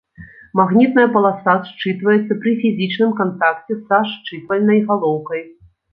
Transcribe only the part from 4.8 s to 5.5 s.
галоўкай.